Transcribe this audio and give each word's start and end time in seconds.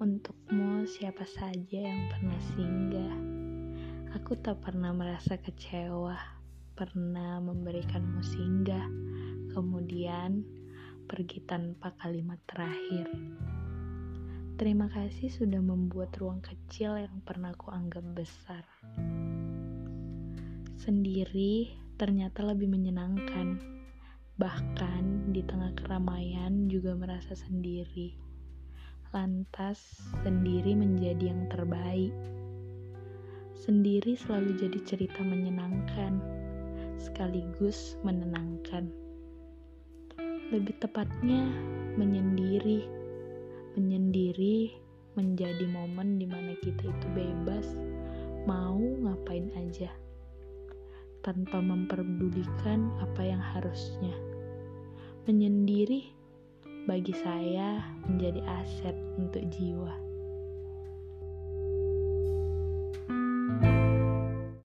untukmu 0.00 0.88
siapa 0.88 1.28
saja 1.28 1.76
yang 1.76 2.08
pernah 2.08 2.40
singgah. 2.56 3.16
Aku 4.16 4.32
tak 4.40 4.64
pernah 4.64 4.96
merasa 4.96 5.36
kecewa, 5.36 6.16
pernah 6.72 7.36
memberikanmu 7.44 8.24
singgah, 8.24 8.88
kemudian 9.52 10.40
pergi 11.04 11.44
tanpa 11.44 11.92
kalimat 12.00 12.40
terakhir. 12.48 13.12
Terima 14.56 14.88
kasih 14.88 15.28
sudah 15.28 15.60
membuat 15.60 16.16
ruang 16.16 16.40
kecil 16.40 16.96
yang 16.96 17.20
pernah 17.20 17.52
kuanggap 17.60 18.04
besar. 18.16 18.64
Sendiri 20.80 21.76
ternyata 22.00 22.40
lebih 22.48 22.72
menyenangkan. 22.72 23.79
Bahkan 24.40 25.36
di 25.36 25.44
tengah 25.44 25.76
keramaian 25.76 26.72
juga 26.72 26.96
merasa 26.96 27.36
sendiri 27.36 28.30
lantas 29.10 29.82
sendiri 30.22 30.78
menjadi 30.78 31.34
yang 31.34 31.50
terbaik. 31.50 32.14
Sendiri 33.58 34.14
selalu 34.14 34.54
jadi 34.54 34.78
cerita 34.86 35.20
menyenangkan, 35.26 36.22
sekaligus 36.94 37.98
menenangkan. 38.06 38.86
Lebih 40.54 40.78
tepatnya, 40.78 41.42
menyendiri. 41.98 42.86
Menyendiri 43.74 44.74
menjadi 45.18 45.66
momen 45.66 46.22
di 46.22 46.26
mana 46.30 46.54
kita 46.62 46.86
itu 46.86 47.06
bebas, 47.10 47.66
mau 48.46 48.78
ngapain 48.78 49.50
aja, 49.58 49.90
tanpa 51.26 51.58
memperdulikan 51.58 52.94
apa 53.02 53.22
yang 53.26 53.42
harusnya. 53.42 54.09
Menyendiri 55.30 56.10
bagi 56.90 57.14
saya 57.14 57.86
menjadi 58.02 58.42
aset 58.50 58.98
untuk 59.14 59.46
jiwa. 59.46 60.09